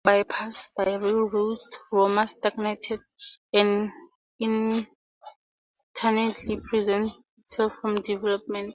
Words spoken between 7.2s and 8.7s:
itself from development.